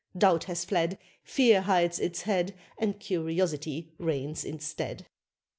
Doubt 0.17 0.45
has 0.45 0.65
fled, 0.65 0.97
Fear 1.23 1.61
hides 1.61 1.99
its 1.99 2.23
head, 2.23 2.55
And 2.79 2.99
curiosity 2.99 3.91
reigns 3.99 4.43
instead. 4.43 5.05